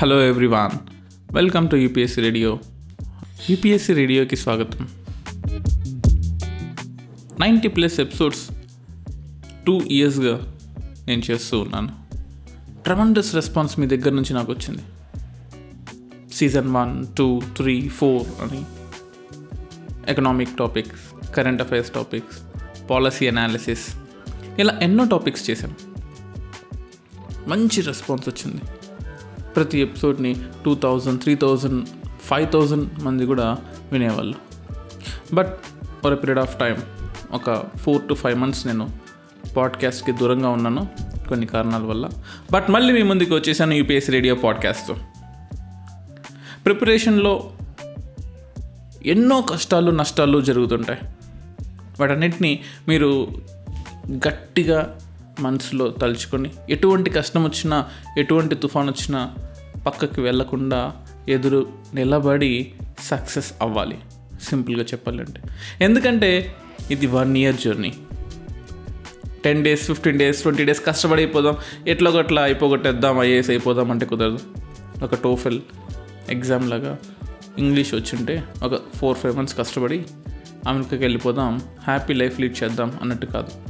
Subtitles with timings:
[0.00, 0.78] Hello everyone
[1.34, 2.58] welcome to UPSC radio.
[3.50, 4.88] UPSC రేడియోకి స్వాగతం.
[7.40, 8.50] Ninety plus episodes
[9.66, 10.54] two ఇయర్స్గా
[11.06, 11.88] నేను చేస్తూ ఉన్నాను.
[12.84, 14.82] ట్రమండస్ రెస్పాన్స్ మీ దగ్గర నుంచి నాకు వచ్చింది.
[16.34, 18.64] Season one two three four అని.
[20.08, 22.38] Economic topics current affairs topics
[22.90, 23.96] policy analysis
[24.58, 25.74] ఇలా ఎన్నో టాపిక్స్ చేశాను.
[27.48, 28.62] మంచి రెస్పాన్స్ వచ్చింది.
[29.56, 31.88] ప్రతి ఎపిసోడ్ని two thousand three thousand
[32.20, 33.58] five thousand మంది కూడా
[33.92, 34.34] వినేవాళ్ళు.
[35.34, 35.58] బట్
[36.04, 36.76] ఒక పీరియడ్ ఆఫ్ టైం
[37.30, 38.90] ఒక ఫోర్ టు ఫైవ్ మంత్స్ నేను
[39.56, 40.88] పాడ్కాస్ట్కి దూరంగా ఉన్నాను
[41.28, 42.08] కొన్ని కారణాల వల్ల.
[42.52, 44.96] బట్ మళ్ళీ మీ ముందుకు వచ్చేసాను యూపీఎస్ రేడియో పాడ్కాస్ట్తో.
[46.64, 47.50] ప్రిపరేషన్లో
[49.06, 50.98] ఎన్నో కష్టాలు నష్టాలు జరుగుతుంటాయి.
[52.00, 53.28] వాటన్నిటిని మీరు
[54.28, 54.98] గట్టిగా
[55.40, 57.86] మనసులో తలుచుకొని ఎటువంటి కష్టం వచ్చినా
[58.18, 59.34] ఎటువంటి తుఫాన్ వచ్చినా
[59.86, 60.92] పక్కకి వెళ్ళకుండా
[61.28, 63.98] ఎదురు నిలబడి సక్సెస్ అవ్వాలి.
[64.42, 65.42] సింపుల్గా చెప్పాలంటే.
[65.80, 66.54] ఎందుకంటే
[66.90, 67.94] ఇది one year journey.
[69.44, 74.38] Ten days fifteen days twenty days కష్టపడి అయిపోదాం ఎట్లా ఒకట్లా అయిపోగొట్టేద్దాం ఐఏఎస్ అయిపోదాం అంటే కుదరదు.
[75.02, 75.60] ఒక టోఫెల్
[76.28, 76.98] ఎగ్జామ్ లాగా
[77.58, 80.04] ఇంగ్లీష్ వచ్చింటే ఒక ఫోర్ ఫైవ్ మంత్స్ కష్టపడి
[80.68, 83.69] అమెరికాకి వెళ్ళిపోదాం హ్యాపీ లైఫ్ లీడ్ చేద్దాం అన్నట్టు కాదు.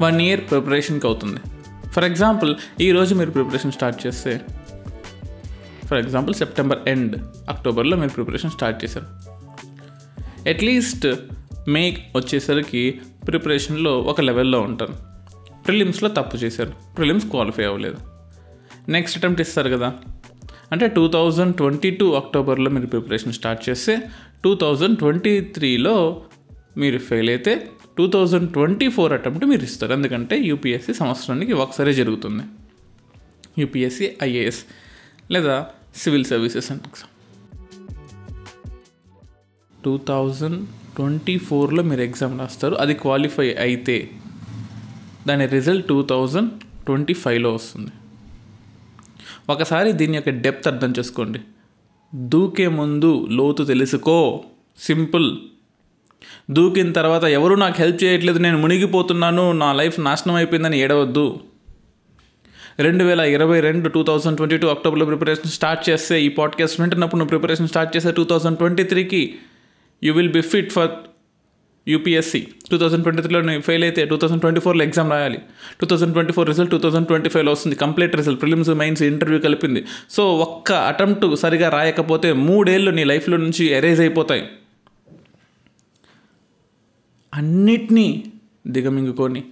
[0.00, 1.40] వన్ ఇయర్ ప్రిపరేషన్కి అవుతుంది.
[1.90, 4.40] ఫర్ ఎగ్జాంపుల్ ఈరోజు మీరు ప్రిపరేషన్ స్టార్ట్ చేస్తే
[5.86, 7.16] ఫర్ ఎగ్జాంపుల్ సెప్టెంబర్ ఎండ్
[7.48, 9.06] అక్టోబర్లో మీరు ప్రిపరేషన్ స్టార్ట్ చేశారు.
[10.48, 11.06] అట్లీస్ట్
[11.68, 14.94] మే వచ్చేసరికి ప్రిపరేషన్లో ఒక లెవెల్లో ఉంటారు.
[15.66, 16.72] ప్రిలిమ్స్లో తప్పు చేశారు.
[16.96, 17.96] ప్రిలిమ్స్ క్వాలిఫై అవ్వలేదు.
[18.88, 19.94] నెక్స్ట్ అటెంప్ట్ ఇస్తారు కదా.
[20.72, 23.98] అంటే టూ థౌజండ్ ట్వంటీ టూ అక్టోబర్లో మీరు ప్రిపరేషన్ స్టార్ట్ చేస్తే
[24.44, 26.22] టూ థౌజండ్ ట్వంటీ త్రీలో
[26.76, 29.92] మీరు ఫెయిల్ అయితే two thousand twenty four attempt మీరు ఇస్తారు.
[29.92, 32.42] ఎందుకంటే యూపీఎస్సీ సంవత్సరానికి ఒకసారి జరుగుతుంది.
[33.58, 34.64] యూపీఎస్సీ ఐఏఎస్
[35.30, 35.66] లేదా
[35.96, 37.12] civil services and exam
[39.84, 40.66] two thousand
[40.96, 42.74] twenty ఫోర్లో మీరు ఎగ్జామ్ రాస్తారు.
[42.74, 44.10] అది క్వాలిఫై అయితే
[45.26, 46.50] దాని రిజల్ట్ టూ థౌజండ్
[46.86, 47.90] ట్వంటీ ఫైవ్లో వస్తుంది.
[49.48, 51.40] ఒకసారి దీని యొక్క డెప్త్ అర్థం చేసుకోండి.
[52.14, 54.44] దూకే ముందు లోతు తెలుసుకో.
[54.78, 55.38] సింపుల్
[56.50, 61.40] దూకిన తర్వాత ఎవరు నాకు హెల్ప్ చేయట్లేదు నేను మునిగిపోతున్నాను నా లైఫ్ నాశనం అయిపోయిందని ఏడవద్దు.
[62.80, 67.18] రెండు వేల ఇరవై రెండు టూ థౌజండ్ ట్వంటీ టూ అక్టోబర్లో ప్రిపరేషన్ స్టార్ట్ చేస్తే ఈ పాడ్కాస్ట్ వింటున్నప్పుడు
[67.18, 69.34] నువ్వు ప్రిపరేషన్ స్టార్ట్ చేస్తే టూ థౌజండ్ ట్వంటీ త్రీకి
[70.02, 70.88] you will be fit for
[71.88, 75.38] UPSC two thousand twenty త్రీలో ఫెయిల్ అయితే టూ థౌసండ్ ట్వంటీ ఫోర్లో ఎగ్జామ్ రాయాలి.
[75.80, 77.76] Two thousand twenty four result two thousand twenty ఫైవ్లో వస్తుంది.
[77.76, 79.84] Complete result prelims mains interview కలిపింది.
[80.10, 84.44] So ఒక్క attempt సరిగా రాయకపోతే మూడేళ్ళు నీ లైఫ్లో నుంచి ఎరేజ్ అయిపోతాయి.
[87.34, 88.24] అన్నిటినీ
[88.66, 89.44] దిగమింగుకొని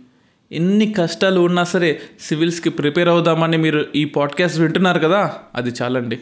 [0.53, 6.19] ఎన్ని కష్టాలు ఉన్నా సరే సివిల్స్కి ప్రిపేర్ అవుదామని మీరు ఈ పాడ్కాస్ట్ వింటున్నారు కదా అది చాలండి.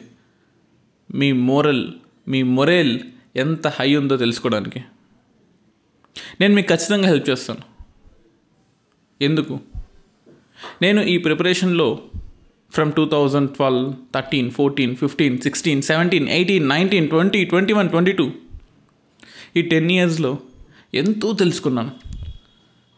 [1.15, 1.89] మీ మోరల్
[2.29, 3.01] మీ మొరేల్
[3.37, 4.81] ఎంత హై ఉందో తెలుసుకోవడానికి.
[6.41, 7.61] నేను మీకు ఖచ్చితంగా హెల్ప్ చేస్తాను.
[9.25, 9.61] ఎందుకు?
[10.83, 11.99] నేను ఈ ప్రిపరేషన్లో
[12.73, 18.13] from two thousand twelve thirteen fourteen fifteen sixteen seventeen eighteen nineteen twenty twenty one twenty
[18.13, 18.31] two.
[19.57, 20.39] ఈ టెన్ ఇయర్స్లో
[20.95, 21.91] ఎంతో తెలుసుకున్నాను.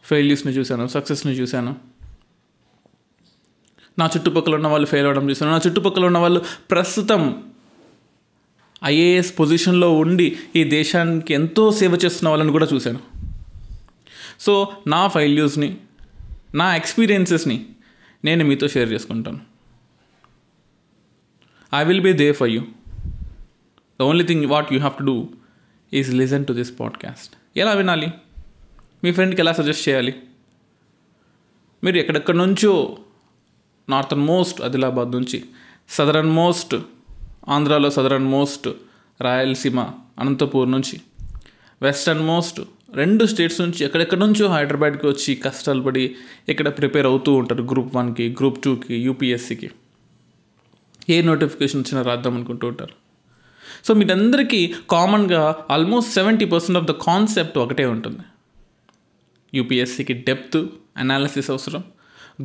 [0.03, 1.75] ఫెయిల్యూస్ని చూశాను సక్సెస్ని చూశాను.
[3.99, 5.51] నా చుట్టుపక్కల ఉన్న వాళ్ళు ఫెయిల్ అవ్వడం చూశాను.
[5.51, 7.43] నా చుట్టుపక్కల ఉన్న వాళ్ళు ప్రస్తుతం
[8.83, 12.99] ఐఏఎస్ పొజిషన్లో ఉండి ఈ దేశానికి ఎంతో సేవ చేస్తున్న వాళ్ళని కూడా చూశాను.
[14.39, 15.77] సో నా ఫెయిల్యూస్ని
[16.55, 17.65] నా ఎక్స్పీరియన్సెస్ని
[18.25, 19.39] నేను మీతో షేర్ చేసుకుంటాను.
[21.75, 22.61] I will be there for you
[23.99, 25.29] the only thing what you have to do
[25.93, 28.11] is listen to this podcast ఎలా వినాలి?
[29.03, 30.13] మీ ఫ్రెండ్కి ఎలా సజెస్ట్ చేయాలి?
[31.83, 32.97] మీరు ఎక్కడెక్కడి నుంచో
[33.89, 35.43] నార్థన్ మోస్ట్ ఆదిలాబాద్ నుంచి
[35.89, 36.75] సదరన్ మోస్ట్
[37.49, 38.69] ఆంధ్రాలో సదరన్ మోస్ట్
[39.21, 39.79] రాయలసీమ
[40.19, 41.01] అనంతపూర్ నుంచి
[41.81, 42.61] వెస్టర్న్ మోస్ట్
[42.93, 46.15] రెండు స్టేట్స్ నుంచి ఎక్కడెక్కడ నుంచో హైదరాబాద్కి వచ్చి కష్టాలు పడి
[46.49, 49.71] ఇక్కడ ప్రిపేర్ అవుతూ ఉంటారు గ్రూప్ వన్కి గ్రూప్ టూకి యూపీఎస్సికి.
[51.09, 53.02] ఏ నోటిఫికేషన్ వచ్చినా రాద్దాం అనుకుంటూ ఉంటారు.
[53.85, 58.19] సో మీరందరికీ కామన్గా almost seventy percent of the concept ఒకటే ఉంటుంది.
[59.53, 60.65] యూపీఎస్సికి డెప్త్
[60.97, 61.83] అనాలిసిస్ అవసరం.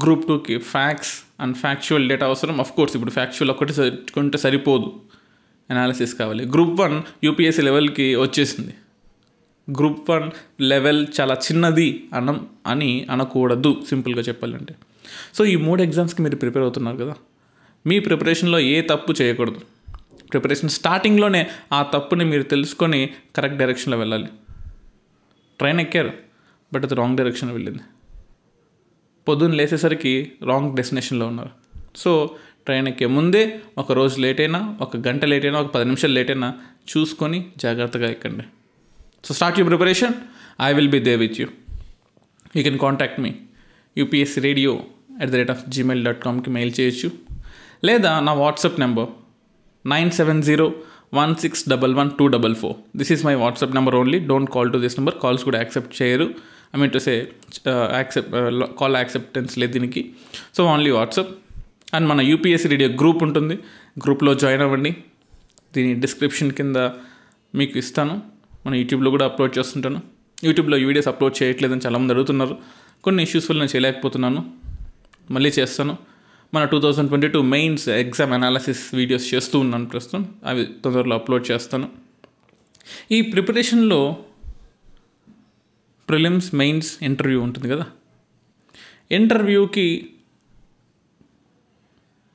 [0.03, 2.61] గ్రూప్ టూకి ఫ్యాక్స్ అండ్ ఫ్యాక్చువల్ డేటా అవసరం.
[2.61, 5.01] అఫ్ కోర్స్ ఇప్పుడు ఫ్యాక్చువల్ ఒకటి కొంటే సరిపోదు.
[5.71, 6.45] అనాలిసిస్ కావాలి.
[6.45, 8.75] గ్రూప్ వన్ యూపీఎస్సీ లెవెల్కి వచ్చేసింది.
[9.71, 10.31] గ్రూప్ వన్
[10.61, 14.75] లెవెల్ చాలా చిన్నది అనం అని అనకూడదు సింపుల్గా చెప్పాలంటే.
[15.35, 17.15] సో ఈ మూడు ఎగ్జామ్స్కి మీరు ప్రిపేర్ అవుతున్నారు కదా.
[17.87, 19.61] మీ ప్రిపరేషన్లో ఏ తప్పు చేయకూడదు.
[20.31, 24.27] ప్రిపరేషన్ స్టార్టింగ్లోనే ఆ తప్పుని మీరు తెలుసుకొని కరెక్ట్ డైరెక్షన్లో వెళ్ళాలి.
[25.59, 26.13] ట్రైన్ ఎక్కారు
[26.73, 27.81] బట్ అది రాంగ్ డైరెక్షన్లో వెళ్ళింది.
[29.29, 31.51] పొద్దున్న లేచేసరికి రాంగ్ డెస్టినేషన్లో ఉన్నారు.
[31.97, 32.31] సో
[32.67, 36.31] ట్రైన్ ఎక్కే ముందే ఒక రోజు లేట్ అయినా ఒక గంట లేట్ అయినా ఒక పది నిమిషాలు లేట్
[36.31, 36.55] అయినా
[36.97, 38.45] చూసుకొని జాగ్రత్తగా ఎక్కండి.
[39.25, 40.15] So start you preparation
[40.63, 41.47] I will be there with you
[42.57, 43.35] you can contact me
[43.99, 44.85] UPSC radio
[45.21, 47.11] at the rate of Gmail dot కామ్కి mail చేయొచ్చు.
[47.85, 49.07] లేదా నా WhatsApp number
[49.93, 50.67] nine seven zero
[51.15, 52.77] one six double one two double four.
[52.99, 56.27] This is my WhatsApp number only don't call to this number calls కూడా accept చేయరు.
[56.77, 57.13] I mean to say
[57.69, 58.33] accept
[58.81, 60.03] call acceptance లేదు దీనికి.
[60.57, 61.31] So only WhatsApp
[61.95, 63.59] and మన UPSC radio group ఉంటుంది.
[64.05, 64.97] గ్రూప్లో join అవ్వండి.
[65.75, 66.77] దీని description కింద
[67.55, 68.23] మీకు ఇస్తాను.
[68.67, 70.01] మన యూట్యూబ్లో కూడా అప్లోడ్ చేస్తుంటాను.
[70.45, 72.59] యూట్యూబ్లో ఈ వీడియోస్ అప్లోడ్ చేయట్లేదని చాలామంది అడుగుతున్నారు.
[73.05, 74.41] కొన్ని ఇష్యూస్ వల్ల నేను చేయలేకపోతున్నాను.
[75.31, 75.95] మళ్ళీ చేస్తాను.
[76.55, 80.35] మన two thousand twenty two mains exam analysis videos చేస్తూ ఉన్నాను ప్రస్తుతం.
[80.45, 81.89] అవి తొందరలో అప్లోడ్ చేస్తాను.
[83.13, 84.25] ఈ ప్రిపరేషన్లో
[86.09, 87.87] ప్రిలిమ్స్ మెయిన్స్ ఇంటర్వ్యూ ఉంటుంది కదా.
[89.13, 90.11] ఇంటర్వ్యూకి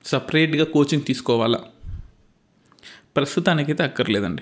[0.06, 1.64] సపరేట్గా కోచింగ్ తీసుకోవాలా?
[3.16, 4.42] ప్రస్తుతానికైతే అక్కర్లేదండి.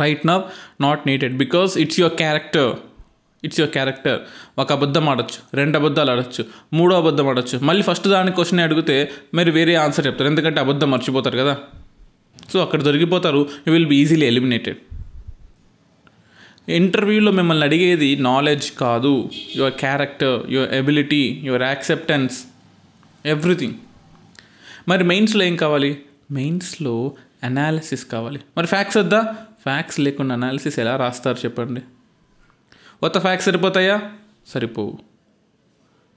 [0.00, 0.42] Right now
[0.82, 2.76] not needed because it's your character
[3.44, 4.20] it's your character
[4.58, 7.58] ఒక అబద్ధం ఆడొచ్చు రెండు అబద్ధాలు ఆడొచ్చు మూడో అబద్ధం ఆడొచ్చు.
[7.58, 10.28] మళ్ళీ ఫస్ట్ దాని క్వశ్చన్ అడిగితే మీరు వేరే ఆన్సర్ చెప్తారు.
[10.28, 11.58] ఎందుకంటే అబద్ధం మర్చిపోతారు కదా.
[12.52, 13.48] సో అక్కడ దొరికిపోతారు.
[13.66, 14.76] You will be easily eliminated
[16.68, 19.30] ఇంటర్వ్యూలో మిమ్మల్ని అడిగేది నాలెడ్జ్ కాదు.
[19.56, 22.44] Your character your ability your acceptance
[23.26, 23.74] everything
[24.88, 26.00] మరి మెయిన్స్లో ఏం కావాలి?
[26.30, 27.12] మెయిన్స్లో
[27.44, 28.40] అనాలిసిస్ కావాలి.
[28.56, 29.20] మరి ఫ్యాక్స్ వద్దా?
[29.62, 31.80] ఫ్యాక్స్ లేకుండా అనాలిసిస్ ఎలా రాస్తారు చెప్పండి.
[33.00, 34.12] కొత్త ఫ్యాక్స్ సరిపోతాయా?
[34.46, 34.98] సరిపోవు.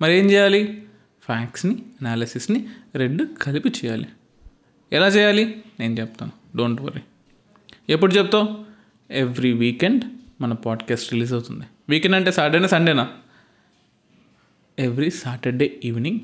[0.01, 0.87] మరి ఏం చేయాలి?
[1.21, 4.07] ఫ్యాక్స్ని అనాలిసిస్ని రెండు కలిపి చేయాలి.
[4.91, 5.63] ఎలా చేయాలి?
[5.79, 6.31] నేను చెప్తాను.
[6.57, 7.01] డోంట్ వరీ
[7.89, 8.65] ఎప్పుడు చెప్తావు?
[9.11, 10.03] ఎవ్రీ వీకెండ్
[10.41, 11.65] మన పాడ్కాస్ట్ రిలీజ్ అవుతుంది.
[11.89, 13.11] వీకెండ్ అంటే సాటర్డే సండేనా
[14.79, 16.19] ఎవ్రీ సాటర్డే ఈవినింగ్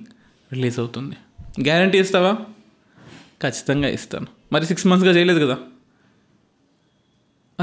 [0.54, 1.16] రిలీజ్ అవుతుంది.
[1.64, 2.38] గ్యారంటీ ఇస్తావా?
[3.44, 4.28] ఖచ్చితంగా ఇస్తాను.
[4.54, 5.58] మరి సిక్స్ మంత్స్గా చేయలేదు కదా?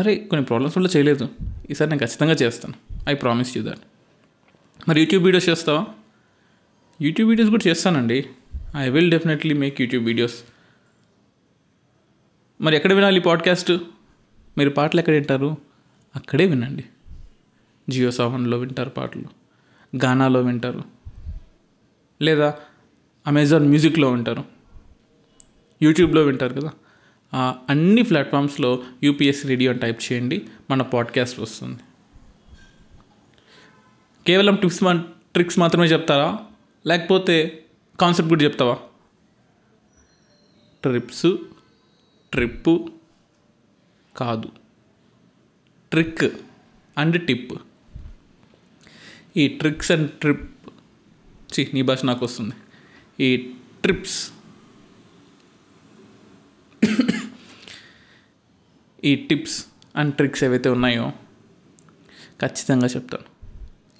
[0.00, 1.29] అరే కొన్ని ప్రాబ్లమ్స్ వల్ల చేయలేదు.
[1.70, 2.75] ఈసారి నేను ఖచ్చితంగా చేస్తాను.
[3.08, 3.79] ఐ ప్రామిస్ యూ దాట్
[4.88, 5.87] మరి యూట్యూబ్ వీడియోస్ చేస్తావా?
[7.02, 8.26] యూట్యూబ్ వీడియోస్ కూడా చేస్తానండి.
[8.76, 10.35] I will definitely make YouTube videos
[12.61, 13.73] మరి ఎక్కడ వినాలి పాడ్కాస్ట్
[14.58, 15.56] మీరు పాటలు ఎక్కడ వింటారు?
[16.17, 16.85] అక్కడే వినండి.
[17.91, 19.25] జియో సావన్లో వింటారు పాటలు.
[20.05, 20.85] గానాలో వింటారు.
[22.23, 22.55] లేదా
[23.26, 24.44] అమెజాన్ మ్యూజిక్లో వింటారు.
[25.82, 26.70] యూట్యూబ్లో వింటారు కదా.
[27.35, 31.79] అన్ని ప్లాట్ఫామ్స్లో యూపీఎస్సీ రేడియో టైప్ చేయండి మన పాడ్కాస్ట్ వస్తుంది.
[34.27, 34.81] కేవలం టిప్స్
[35.32, 36.38] ట్రిక్స్ మాత్రమే చెప్తారా?
[36.87, 37.65] లేకపోతే
[38.00, 38.79] కాన్సెప్ట్ కూడా చెప్తావా?
[40.82, 41.37] ట్రిప్స్
[42.32, 42.91] ట్రిప్పు
[44.17, 44.49] కాదు.
[45.91, 46.25] Trick
[46.99, 47.53] and tip.
[49.37, 50.50] ఈ ట్రిక్స్ అండ్ ట్రిప్
[51.61, 52.55] చి నీ భాష నాకు వస్తుంది.
[53.21, 53.37] ఈ
[53.82, 54.32] ట్రిప్స్
[59.05, 59.64] ఈ టిప్స్
[59.97, 61.12] అండ్ ట్రిక్స్ ఏవైతే ఉన్నాయో
[62.43, 63.25] ఖచ్చితంగా చెప్తాను.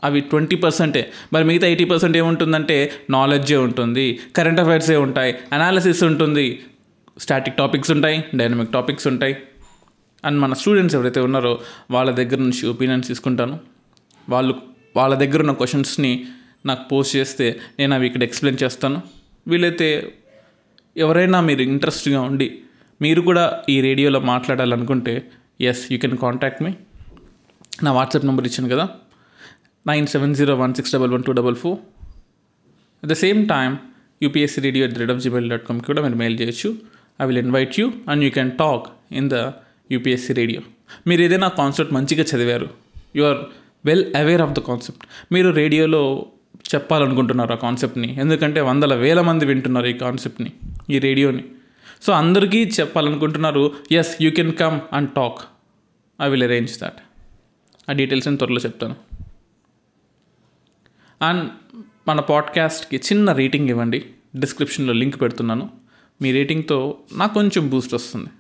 [0.05, 1.13] అవి ట్వంటీ పర్సెంటే.
[1.33, 6.63] మరి మిగతా ఎయిటీ పర్సెంట్ ఏముంటుందంటే నాలెడ్జే ఉంటుంది కరెంట్ అఫైర్సే ఉంటాయి అనాలిసిస్ ఉంటుంది
[7.19, 9.37] స్టాటిక్ టాపిక్స్ ఉంటాయి డైనమిక్ టాపిక్స్ ఉంటాయి.
[10.25, 11.61] అండ్ మన స్టూడెంట్స్ ఎవరైతే ఉన్నారో
[11.91, 13.61] వాళ్ళ దగ్గర నుంచి ఒపీనియన్స్ తీసుకుంటాను.
[14.29, 14.55] వాళ్ళు
[14.97, 16.27] వాళ్ళ దగ్గర ఉన్న క్వశ్చన్స్ని
[16.67, 19.03] నాకు పోస్ట్ చేస్తే నేను అవి ఇక్కడ ఎక్స్ప్లెయిన్ చేస్తాను.
[19.49, 20.13] వీలైతే
[20.97, 22.61] ఎవరైనా మీరు ఇంట్రెస్ట్గా ఉండి
[23.03, 25.15] మీరు కూడా ఈ రేడియోలో మాట్లాడాలనుకుంటే
[25.71, 26.73] yes you can contact me
[27.85, 28.85] నా వాట్సాప్ నెంబర్ ఇచ్చాను కదా
[29.87, 31.79] nine seven zero one six double one two double four.
[33.03, 33.75] At the same time
[34.23, 36.71] UPSC radio at red rate of Gmail dot కామ్కి కూడా మీరు మెయిల్ చేయొచ్చు.
[37.23, 39.39] I will invite you and you can talk in the
[39.93, 40.61] UPSC radio
[41.07, 42.69] మీరు ఏదైనా concept మంచిగా చదివారు
[43.17, 43.41] you are
[43.85, 46.03] well aware of the concept మీరు రేడియోలో
[46.75, 50.51] చెప్పాలనుకుంటున్నారు ఆ కాన్సెప్ట్ని ఎందుకంటే వందల వేల మంది వింటున్నారు ఈ కాన్సెప్ట్ని
[50.91, 51.45] ఈ రేడియోని.
[52.03, 55.41] సో అందరికీ చెప్పాలనుకుంటున్నారు yes you can come and talk
[56.23, 56.95] I will arrange that
[57.91, 58.97] ఆ డీటెయిల్స్ నేను త్వరలో చెప్తాను.
[61.25, 61.51] అండ్
[62.09, 64.07] మన పాడ్కాస్ట్కి చిన్న రేటింగ్ ఇవ్వండి.
[64.39, 65.71] డిస్క్రిప్షన్లో లింక్ పెడుతున్నాను.
[66.23, 68.31] మీ రేటింగ్తో నాకు కొంచెం బూస్ట్ వస్తుంది.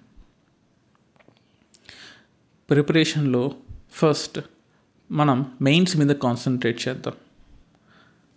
[2.70, 3.52] ప్రిపరేషన్లో
[3.92, 4.40] ఫస్ట్
[5.12, 7.14] మనం మెయిన్స్ మీద కాన్సన్ట్రేట్ చేద్దాం.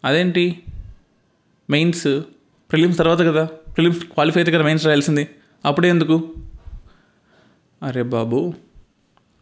[0.05, 0.63] అదేంటి?
[1.69, 2.21] మెయిన్స్
[2.71, 3.47] ప్రిలిమ్స్ తర్వాత కదా?
[3.73, 5.27] ప్రిలిమ్స్ క్వాలిఫై అయితే కదా మెయిన్స్ రాయాల్సింది.
[5.65, 6.15] అప్పుడే ఎందుకు?
[7.83, 8.53] అరే బాబు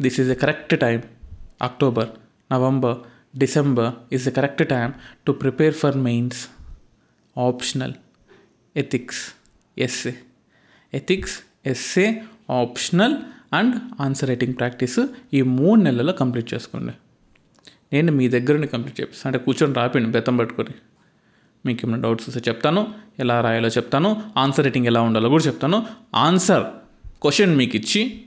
[0.01, 1.03] this is the correct time
[1.61, 2.09] October
[2.51, 2.97] November
[3.39, 4.93] December is the correct time
[5.27, 6.39] to prepare for mains
[7.39, 7.93] optional
[8.75, 9.21] ethics
[9.77, 10.13] essay
[10.93, 11.35] ethics
[11.65, 12.07] essay
[12.49, 13.15] optional
[13.53, 14.99] and answer writing practice
[15.33, 16.93] ఈ మూడు నెలల్లో కంప్లీట్ చేసుకోండి.
[17.93, 20.73] నేను మీ దగ్గరని కంప్లీట్ చేపిస్తాను అంటే కూర్చొని రాపిండి బెత్తం పట్టుకొని.
[21.65, 22.93] మీకు ఏమైనా డౌట్స్ వస్తే చెప్తాను.
[23.19, 24.23] ఎలా రాయాలో చెప్తాను.
[24.37, 25.85] ఆన్సర్ రేటింగ్ ఎలా ఉండాలో కూడా చెప్తాను.
[26.15, 26.63] ఆన్సర్
[27.21, 28.21] క్వశ్చన్ మీకు ఇచ్చి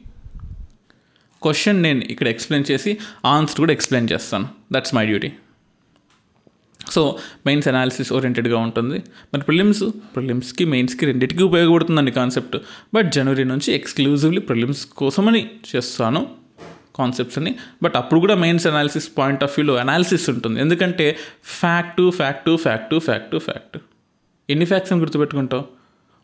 [1.42, 4.48] క్వశ్చన్ నేను ఇక్కడ ఎక్స్ప్లెయిన్ చేసి ఆన్సర్ కూడా ఎక్స్ప్లెయిన్ చేస్తాను.
[4.72, 5.32] That's my duty
[6.90, 8.98] so mains analysis ఓరియంటెడ్గా ఉంటుంది.
[9.34, 12.56] మరి ప్రిలిమ్స్ ప్రిలిమ్స్కి మెయిన్స్కి రెండింటికి ఉపయోగపడుతుందండి కాన్సెప్ట్
[12.94, 16.43] బట్ జనవరి నుంచి ఎక్స్క్లూజివ్లీ ప్రిలిమ్స్ కోసమని చేస్తాను.
[16.94, 20.60] కాన్సెప్ట్స్ అని బట్ అప్పుడు కూడా మెయిన్స్ అనాలిసిస్ పాయింట్ ఆఫ్ వ్యూలో అనాలిసిస్ ఉంటుంది.
[20.60, 23.78] ఎందుకంటే fact fact fact fact fact
[24.50, 25.64] ఎన్ని ఫ్యాక్ట్స్ అని గుర్తుపెట్టుకుంటావు?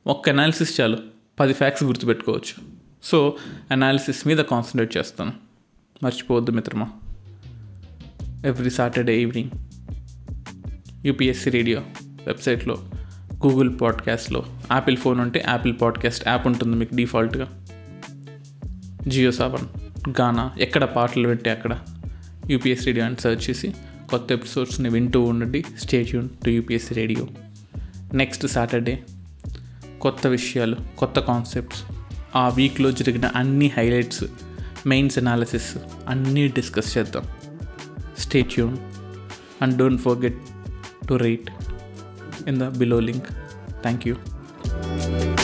[0.06, 0.98] ఒక్క అనాలిసిస్ చాలు.
[1.40, 2.66] పది ఫ్యాక్ట్స్ గుర్తుపెట్టుకోవచ్చు.
[3.02, 3.36] సో
[3.70, 5.32] అనాలిసిస్ మీద కాన్సన్ట్రేట్ చేస్తాను.
[6.02, 6.90] మర్చిపోవద్దు మిత్రమా.
[8.46, 9.50] Every Saturday evening
[11.06, 11.82] UPSC radio
[12.26, 12.74] వెబ్సైట్లో
[13.46, 17.66] గూగుల్ పాడ్కాస్ట్లో యాపిల్ ఫోన్ ఉంటే యాపిల్ పాడ్కాస్ట్ యాప్ ఉంటుంది మీకు డిఫాల్ట్గా
[19.08, 20.50] జియో సావన్ గానా?
[20.58, 21.78] ఎక్కడ పాటలు పెట్టి అక్కడ?
[22.50, 23.74] యూపీఎస్ రేడియో అని సెర్చ్ చేసి
[24.10, 25.64] కొత్త ఎపిసోడ్స్ని వింటూ ఉండండి.
[25.78, 27.28] Stay tuned to UPSC radio
[28.14, 29.02] next Saturday
[30.00, 31.82] కొత్త విషయాలు కొత్త కాన్సెప్ట్స్
[32.36, 34.24] ఆ వీక్లో జరిగిన అన్ని హైలైట్స్
[34.86, 35.76] మెయిన్స్ అనాలిసిస్
[36.08, 37.24] అన్నీ డిస్కస్ చేద్దాం.
[38.18, 38.76] Stay tuned
[39.62, 40.38] and don't forget
[41.08, 41.50] to rate
[42.48, 43.26] in the below link
[43.86, 45.39] Thank you.